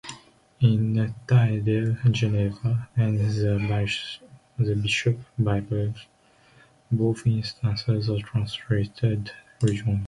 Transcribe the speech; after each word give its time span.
In 0.61 0.95
Tyndale, 1.27 1.95
"Geneva" 2.09 2.89
and 2.95 3.19
the 3.19 4.75
"Bishops' 4.81 5.25
Bibles", 5.37 6.07
both 6.91 7.27
instances 7.27 8.09
are 8.09 8.17
translated 8.31 9.29
"rejoice". 9.61 9.99